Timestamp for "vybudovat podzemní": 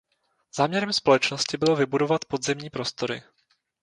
1.75-2.69